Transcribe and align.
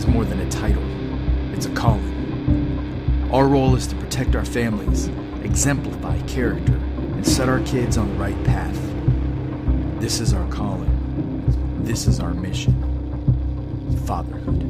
is 0.00 0.06
more 0.06 0.24
than 0.24 0.40
a 0.40 0.48
title, 0.48 0.82
it's 1.52 1.66
a 1.66 1.70
calling. 1.74 3.28
Our 3.30 3.46
role 3.46 3.76
is 3.76 3.86
to 3.88 3.96
protect 3.96 4.34
our 4.34 4.46
families, 4.46 5.08
exemplify 5.42 6.22
character, 6.22 6.72
and 6.72 7.26
set 7.26 7.50
our 7.50 7.60
kids 7.60 7.98
on 7.98 8.08
the 8.08 8.14
right 8.14 8.44
path. 8.44 8.78
This 10.00 10.20
is 10.20 10.32
our 10.32 10.48
calling. 10.48 11.84
This 11.84 12.06
is 12.06 12.18
our 12.18 12.32
mission 12.32 12.72
fatherhood. 14.06 14.69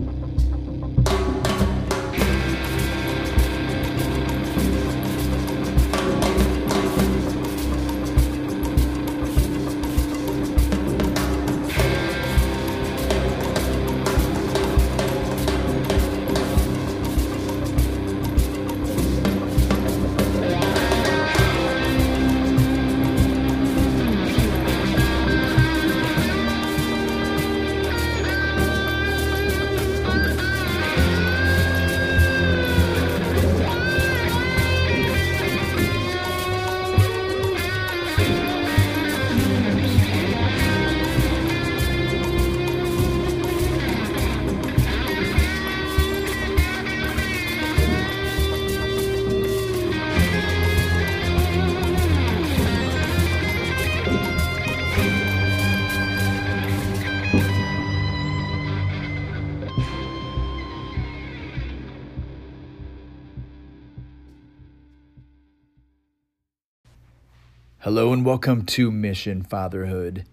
Hello 67.85 68.13
and 68.13 68.27
welcome 68.27 68.67
to 68.67 68.91
Mission 68.91 69.43
Fatherhood. 69.43 70.27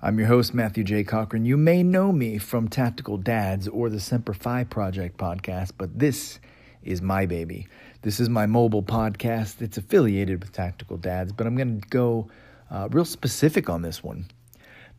I'm 0.00 0.16
your 0.16 0.28
host, 0.28 0.54
Matthew 0.54 0.84
J. 0.84 1.02
Cochran. 1.02 1.44
You 1.44 1.56
may 1.56 1.82
know 1.82 2.12
me 2.12 2.38
from 2.38 2.68
Tactical 2.68 3.16
Dads 3.16 3.66
or 3.66 3.90
the 3.90 3.98
Semper 3.98 4.32
Fi 4.32 4.62
Project 4.62 5.18
podcast, 5.18 5.72
but 5.76 5.98
this 5.98 6.38
is 6.84 7.02
my 7.02 7.26
baby. 7.26 7.66
This 8.02 8.20
is 8.20 8.28
my 8.28 8.46
mobile 8.46 8.84
podcast. 8.84 9.60
It's 9.60 9.76
affiliated 9.76 10.38
with 10.38 10.52
Tactical 10.52 10.98
Dads, 10.98 11.32
but 11.32 11.48
I'm 11.48 11.56
going 11.56 11.80
to 11.80 11.88
go 11.88 12.28
uh, 12.70 12.88
real 12.92 13.04
specific 13.04 13.68
on 13.68 13.82
this 13.82 14.04
one 14.04 14.26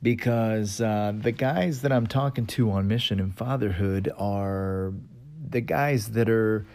because 0.04 0.82
uh, 0.82 1.14
the 1.16 1.32
guys 1.32 1.84
that 1.84 1.94
I'm 1.94 2.08
talking 2.08 2.46
to 2.48 2.72
on 2.72 2.90
Mission 2.90 3.22
and 3.22 3.34
Fatherhood 3.34 4.12
are 4.18 4.92
the 5.50 5.62
guys 5.62 6.10
that 6.10 6.30
are 6.30 6.66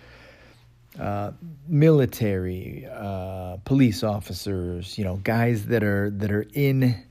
uh, 0.98 1.32
military, 1.66 2.86
uh, 2.90 3.56
police 3.64 4.02
officers, 4.02 4.96
you 4.96 5.04
know, 5.04 5.16
guys 5.16 5.66
that 5.66 5.82
are 5.82 6.10
that 6.10 6.30
are 6.30 6.46
in 6.54 7.04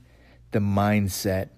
the 0.52 0.58
mindset 0.58 1.50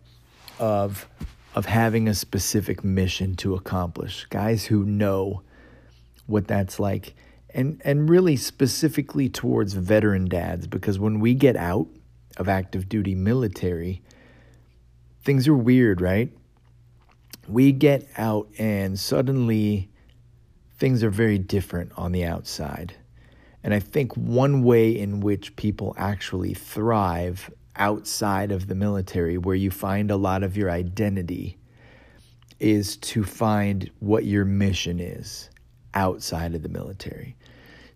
of 0.59 1.09
of 1.54 1.66
having 1.66 2.09
a 2.09 2.15
specific 2.15 2.84
mission 2.84 3.36
to 3.36 3.54
accomplish. 3.54 4.26
Guys 4.26 4.65
who 4.66 4.84
know 4.84 5.42
what 6.26 6.48
that's 6.48 6.81
like, 6.81 7.15
and 7.50 7.81
and 7.84 8.10
really 8.10 8.36
specifically 8.36 9.28
towards 9.28 9.75
veteran 9.75 10.28
dads, 10.28 10.66
because 10.66 10.98
when 10.98 11.20
we 11.20 11.34
get 11.34 11.56
out 11.56 11.86
of 12.36 12.48
active 12.48 12.88
duty 12.88 13.15
military, 13.15 14.03
things 15.22 15.47
are 15.47 15.56
weird, 15.56 16.00
right? 16.00 16.32
We 17.48 17.70
get 17.70 18.09
out 18.19 18.48
and 18.59 18.98
suddenly 18.98 19.91
things 20.78 21.03
are 21.03 21.10
very 21.10 21.38
different 21.38 21.92
on 21.97 22.12
the 22.12 22.25
outside. 22.25 22.94
And 23.62 23.75
I 23.75 23.81
think 23.81 24.16
one 24.16 24.62
way 24.62 24.97
in 24.97 25.20
which 25.20 25.56
people 25.56 25.94
actually 25.98 26.54
thrive 26.54 27.50
outside 27.75 28.53
of 28.53 28.69
the 28.69 28.75
military, 28.75 29.38
where 29.38 29.56
you 29.56 29.70
find 29.70 30.10
a 30.10 30.16
lot 30.16 30.42
of 30.42 30.56
your 30.56 30.70
identity, 30.70 31.59
is 32.59 32.97
to 32.97 33.25
find 33.25 33.91
what 34.00 34.25
your 34.25 34.44
mission 34.44 34.98
is 35.00 35.50
outside 35.94 36.54
of 36.54 36.62
the 36.62 36.69
military. 36.69 37.36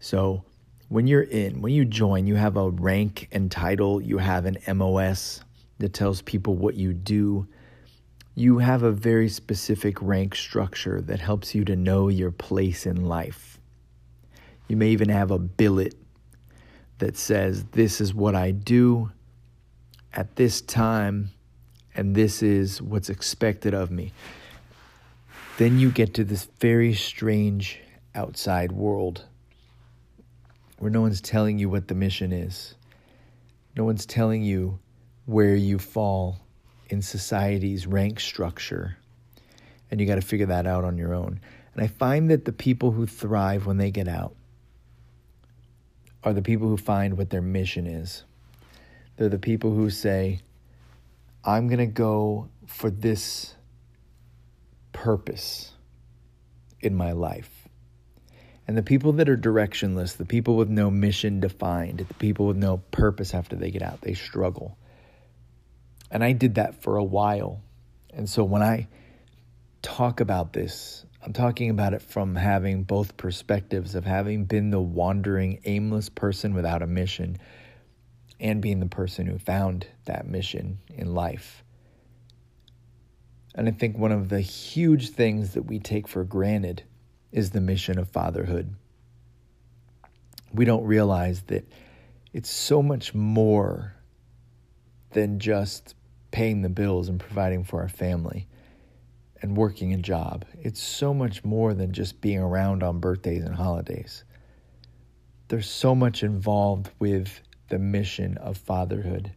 So 0.01 0.45
when 0.89 1.07
you're 1.07 1.23
in, 1.23 1.63
when 1.63 1.73
you 1.73 1.85
join, 1.85 2.27
you 2.27 2.35
have 2.35 2.57
a 2.57 2.71
rank 2.71 3.29
and 3.33 3.51
title, 3.51 4.01
you 4.01 4.19
have 4.19 4.45
an 4.45 4.59
MOS 4.77 5.41
that 5.79 5.95
tells 5.95 6.21
people 6.23 6.57
what 6.57 6.75
you 6.75 6.93
do 6.93 7.47
you 8.35 8.59
have 8.59 8.83
a 8.83 8.93
very 8.93 9.29
specific 9.29 10.01
rank 10.01 10.35
structure 10.35 11.01
that 11.01 11.21
helps 11.21 11.55
you 11.55 11.65
to 11.65 11.77
know 11.77 12.09
your 12.09 12.31
place 12.31 12.87
in 12.87 13.05
life. 13.05 13.59
You 14.69 14.77
may 14.77 14.91
even 14.91 15.09
have 15.09 15.31
a 15.31 15.39
billet 15.39 15.95
that 16.99 17.17
says, 17.17 17.65
This 17.73 18.01
is 18.01 18.15
what 18.15 18.35
I 18.35 18.53
do 18.53 19.11
at 20.13 20.37
this 20.37 20.61
time, 20.61 21.31
and 21.95 22.15
this 22.15 22.43
is 22.43 22.81
what's 22.81 23.11
expected 23.11 23.75
of 23.75 23.91
me. 23.91 24.13
Then 25.59 25.79
you 25.79 25.91
get 25.91 26.15
to 26.15 26.25
this 26.25 26.49
very 26.61 26.95
strange 26.95 27.81
outside 28.15 28.73
world 28.73 29.25
where 30.79 30.91
no 30.91 31.03
one's 31.03 31.21
telling 31.21 31.59
you 31.59 31.69
what 31.69 31.89
the 31.89 31.95
mission 31.95 32.33
is, 32.33 32.75
no 33.77 33.85
one's 33.85 34.07
telling 34.07 34.43
you 34.43 34.79
where 35.27 35.55
you 35.55 35.79
fall 35.79 36.39
in 36.93 37.03
society's 37.03 37.87
rank 37.87 38.21
structure. 38.21 38.97
And 39.91 40.01
you 40.01 40.07
got 40.07 40.17
to 40.17 40.21
figure 40.21 40.47
that 40.47 40.67
out 40.67 40.85
on 40.85 40.99
your 40.99 41.15
own. 41.15 41.41
And 41.75 41.83
I 41.83 41.87
find 41.87 42.31
that 42.31 42.45
the 42.45 42.53
people 42.53 42.91
who 42.91 43.07
thrive 43.07 43.67
when 43.67 43.77
they 43.77 43.91
get 43.91 44.09
out 44.09 44.35
are 46.23 46.33
the 46.33 46.43
people 46.43 46.69
who 46.69 46.77
find 46.77 47.17
what 47.17 47.31
their 47.31 47.43
mission 47.43 47.87
is. 47.87 48.25
They're 49.17 49.29
the 49.29 49.39
people 49.39 49.75
who 49.75 49.91
say, 49.91 50.41
I'm 51.45 51.69
going 51.69 51.79
to 51.79 51.87
go 51.87 52.49
for 52.67 52.91
this 52.91 53.55
purpose 54.93 55.73
in 56.81 56.95
my 56.95 57.13
life. 57.13 57.51
And 58.67 58.77
the 58.77 58.83
people 58.83 59.13
that 59.15 59.29
are 59.29 59.37
directionless, 59.37 60.17
the 60.17 60.25
people 60.25 60.57
with 60.57 60.69
no 60.69 60.91
mission 60.91 61.41
defined, 61.41 61.99
the 61.99 62.15
people 62.15 62.47
with 62.47 62.57
no 62.57 62.79
purpose 62.91 63.35
after 63.35 63.57
they 63.57 63.71
get 63.71 63.83
out, 63.83 64.01
they 64.03 64.15
struggle. 64.15 64.77
And 66.11 66.25
I 66.25 66.33
did 66.33 66.57
that 66.57 66.83
for 66.83 66.97
a 66.97 67.05
while. 67.05 67.63
And 68.13 68.29
so 68.29 68.43
when 68.45 68.63
I 68.63 68.89
talk 69.83 70.21
about 70.21 70.53
this, 70.53 71.05
I'm 71.23 71.33
talking 71.33 71.71
about 71.71 71.95
it 71.95 72.03
from 72.03 72.35
having 72.35 72.83
both 72.83 73.17
perspectives 73.17 73.95
of 73.95 74.05
having 74.05 74.45
been 74.45 74.71
the 74.71 74.81
wandering, 74.81 75.61
aimless 75.65 76.09
person 76.09 76.55
without 76.55 76.83
a 76.83 76.87
mission 76.87 77.39
and 78.41 78.63
being 78.63 78.81
the 78.81 78.87
person 78.87 79.27
who 79.27 79.39
found 79.39 79.87
that 80.07 80.27
mission 80.27 80.79
in 80.89 81.15
life. 81.15 81.63
And 83.55 83.69
I 83.69 83.73
think 83.73 83.99
one 83.99 84.13
of 84.13 84.29
the 84.31 84.41
huge 84.41 85.11
things 85.11 85.53
that 85.55 85.63
we 85.63 85.79
take 85.79 86.09
for 86.09 86.25
granted 86.25 86.85
is 87.33 87.51
the 87.51 87.61
mission 87.61 87.99
of 87.99 88.09
fatherhood. 88.09 88.75
We 90.53 90.65
don't 90.65 90.85
realize 90.85 91.43
that 91.43 91.71
it's 92.33 92.51
so 92.51 92.83
much 92.83 93.15
more 93.15 93.95
than 95.11 95.39
just 95.39 95.95
paying 96.31 96.63
the 96.63 96.69
bills 96.69 97.09
and 97.09 97.19
providing 97.19 97.65
for 97.65 97.81
our 97.81 97.89
family 97.89 98.47
and 99.43 99.57
working 99.57 99.93
a 99.93 99.99
job. 99.99 100.45
It's 100.61 100.81
so 100.81 101.15
much 101.15 101.45
more 101.45 101.75
than 101.75 101.93
just 101.93 102.21
being 102.21 102.39
around 102.39 102.83
on 102.83 103.01
birthdays 103.01 103.45
and 103.45 103.55
holidays. 103.55 104.25
There's 105.49 105.69
so 105.69 105.95
much 105.95 106.23
involved 106.23 106.91
with 106.99 107.41
the 107.69 107.79
mission 107.79 108.37
of 108.39 108.57
fatherhood 108.57 109.33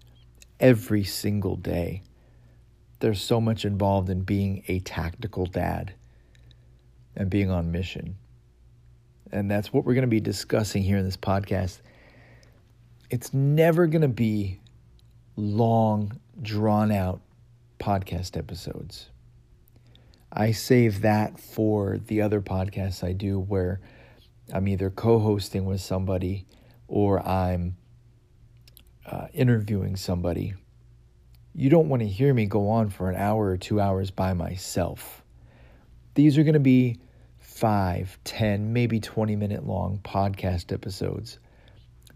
every 0.60 1.04
single 1.04 1.56
day. 1.56 2.04
There's 3.00 3.22
so 3.22 3.42
much 3.42 3.66
involved 3.66 4.10
in 4.10 4.22
being 4.22 4.64
a 4.68 4.80
tactical 4.80 5.46
dad 5.46 5.94
and 7.16 7.30
being 7.30 7.50
on 7.50 7.72
mission. 7.72 8.16
And 9.32 9.50
that's 9.50 9.74
what 9.74 9.86
we're 9.86 9.94
going 9.94 10.04
to 10.04 10.08
be 10.08 10.20
discussing 10.20 10.84
here 10.84 10.98
in 10.98 11.06
this 11.06 11.18
podcast. 11.18 11.82
It's 13.10 13.34
never 13.34 13.88
going 13.88 14.04
to 14.04 14.08
be 14.08 14.60
long 15.36 16.20
drawn 16.42 16.92
out 16.92 17.22
podcast 17.80 18.38
episodes. 18.38 19.10
I 20.32 20.52
save 20.52 21.02
that 21.02 21.40
for 21.40 22.00
the 22.00 22.22
other 22.22 22.42
podcasts 22.42 23.04
I 23.04 23.14
do 23.14 23.40
where 23.40 23.82
I'm 24.52 24.68
either 24.68 24.90
co 24.90 25.20
hosting 25.20 25.66
with 25.66 25.82
somebody 25.82 26.46
or 26.88 27.26
I'm 27.26 27.78
uh, 29.06 29.28
interviewing 29.34 29.96
somebody. 29.96 30.56
You 31.54 31.70
don't 31.70 31.88
want 31.88 32.02
to 32.02 32.08
hear 32.08 32.34
me 32.34 32.48
go 32.48 32.70
on 32.70 32.90
for 32.90 33.10
an 33.10 33.16
hour 33.16 33.46
or 33.46 33.58
two 33.58 33.80
hours 33.80 34.10
by 34.10 34.34
myself. 34.34 35.24
These 36.16 36.38
are 36.38 36.44
going 36.44 36.54
to 36.54 36.60
be 36.60 37.00
five, 37.38 38.18
ten, 38.24 38.74
maybe 38.74 39.00
20 39.00 39.36
minute 39.36 39.68
long 39.68 40.00
podcast 40.04 40.72
episodes 40.72 41.38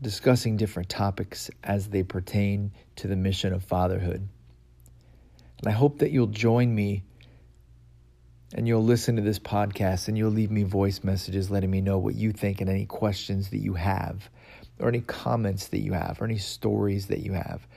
discussing 0.02 0.58
different 0.58 0.90
topics 0.90 1.50
as 1.64 1.88
they 1.90 2.04
pertain 2.04 2.72
to 2.96 3.08
the 3.08 3.16
mission 3.16 3.54
of 3.54 3.64
fatherhood. 3.64 4.28
And 5.60 5.68
I 5.68 5.72
hope 5.72 6.00
that 6.00 6.12
you'll 6.12 6.28
join 6.28 6.74
me 6.74 7.04
and 8.54 8.68
you'll 8.68 8.84
listen 8.84 9.16
to 9.16 9.22
this 9.22 9.40
podcast 9.40 10.08
and 10.08 10.18
you'll 10.18 10.32
leave 10.32 10.52
me 10.52 10.64
voice 10.64 11.04
messages 11.04 11.50
letting 11.50 11.72
me 11.72 11.82
know 11.82 11.98
what 11.98 12.16
you 12.16 12.32
think 12.32 12.62
and 12.62 12.70
any 12.70 12.86
questions 12.86 13.50
that 13.50 13.58
you 13.58 13.74
have, 13.74 14.30
or 14.80 14.88
any 14.88 15.02
comments 15.02 15.68
that 15.68 15.80
you 15.80 15.94
have, 15.94 16.22
or 16.22 16.26
any 16.26 16.38
stories 16.38 17.08
that 17.08 17.20
you 17.20 17.34
have. 17.34 17.68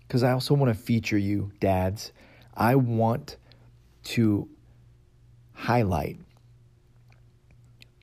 Because 0.00 0.22
I 0.22 0.32
also 0.32 0.54
want 0.54 0.74
to 0.74 0.82
feature 0.82 1.18
you, 1.18 1.52
dads. 1.60 2.12
I 2.56 2.74
want 2.74 3.36
to 4.04 4.48
highlight 5.52 6.18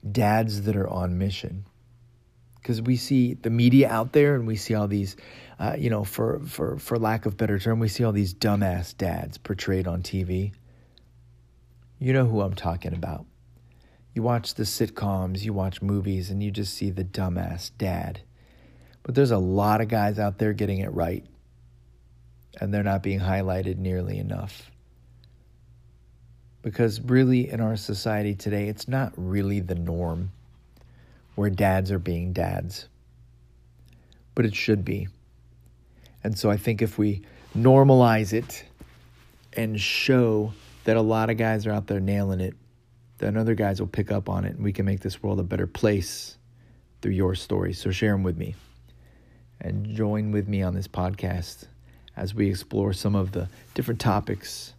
dads 0.10 0.62
that 0.62 0.76
are 0.76 0.88
on 0.88 1.18
mission 1.18 1.66
because 2.66 2.82
we 2.82 2.96
see 2.96 3.36
the 3.36 3.52
media 3.52 3.88
out 3.88 4.12
there 4.12 4.34
and 4.34 4.48
we 4.48 4.56
see 4.56 4.74
all 4.74 4.88
these 4.88 5.16
uh, 5.60 5.76
you 5.78 5.92
know 5.92 6.04
for 6.04 6.40
for 6.40 6.80
for 6.80 6.98
lack 6.98 7.28
of 7.28 7.38
better 7.38 7.60
term 7.60 7.80
we 7.80 7.88
see 7.88 8.04
all 8.04 8.12
these 8.12 8.34
dumbass 8.34 8.98
dads 8.98 9.38
portrayed 9.38 9.86
on 9.86 10.02
tv 10.02 10.52
you 12.00 12.12
know 12.12 12.26
who 12.26 12.42
i'm 12.42 12.56
talking 12.56 12.94
about. 12.94 13.28
You 14.16 14.24
watch 14.24 14.56
the 14.56 14.64
sitcoms 14.64 15.44
you 15.44 15.54
watch 15.54 15.84
movies 15.84 16.32
and 16.32 16.42
you 16.42 16.50
just 16.50 16.74
see 16.74 16.90
the 16.90 17.04
dumbass 17.04 17.70
dad. 17.78 18.22
But 19.04 19.14
there's 19.14 19.32
a 19.32 19.38
lot 19.38 19.82
of 19.82 19.88
guys 19.88 20.18
out 20.18 20.40
there 20.40 20.54
getting 20.54 20.80
it 20.80 20.92
right 20.92 21.24
and 22.60 22.74
they're 22.74 22.82
not 22.82 23.04
being 23.04 23.20
highlighted 23.20 23.78
nearly 23.78 24.18
enough. 24.18 24.72
Because 26.64 27.00
really, 27.00 27.48
in 27.48 27.62
our 27.62 27.76
society 27.76 28.34
today, 28.34 28.70
it's 28.70 28.88
not 28.88 29.14
really 29.16 29.60
the 29.60 29.76
norm 29.76 30.32
where 31.36 31.50
dads 31.50 31.92
are 31.92 32.00
being 32.00 32.34
dads, 32.34 32.88
but 34.34 34.46
it 34.46 34.56
should 34.56 34.84
be. 34.84 35.08
And 36.24 36.38
so 36.38 36.50
I 36.50 36.58
think 36.58 36.82
if 36.82 36.98
we 36.98 37.22
normalize 37.56 38.34
it 38.34 38.66
and 39.54 39.80
show 39.80 40.54
that 40.86 40.98
a 40.98 41.02
lot 41.02 41.30
of 41.30 41.38
guys 41.38 41.66
are 41.68 41.72
out 41.72 41.88
there 41.88 42.00
nailing 42.00 42.42
it, 42.42 42.56
then 43.18 43.38
other 43.38 43.56
guys 43.56 43.80
will 43.80 43.88
pick 43.88 44.12
up 44.12 44.28
on 44.28 44.44
it 44.46 44.56
and 44.56 44.64
we 44.64 44.74
can 44.74 44.86
make 44.86 45.00
this 45.02 45.22
world 45.22 45.40
a 45.40 45.44
better 45.44 45.68
place 45.68 46.38
through 47.02 47.14
your 47.14 47.36
stories. 47.36 47.80
So 47.80 47.92
share 47.92 48.12
them 48.12 48.24
with 48.24 48.38
me 48.38 48.56
and 49.62 49.86
join 49.96 50.32
with 50.32 50.48
me 50.48 50.62
on 50.62 50.74
this 50.74 50.88
podcast 50.88 51.66
as 52.18 52.34
we 52.34 52.50
explore 52.50 52.94
some 52.94 53.16
of 53.16 53.32
the 53.32 53.50
different 53.74 54.00
topics 54.00 54.74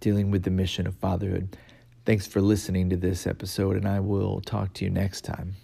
dealing 0.00 0.30
with 0.30 0.42
the 0.42 0.50
mission 0.50 0.86
of 0.86 0.94
fatherhood. 0.96 1.56
Thanks 2.04 2.26
for 2.26 2.40
listening 2.40 2.90
to 2.90 2.96
this 2.96 3.26
episode, 3.26 3.76
and 3.76 3.88
I 3.88 4.00
will 4.00 4.40
talk 4.42 4.74
to 4.74 4.84
you 4.84 4.90
next 4.90 5.22
time. 5.22 5.56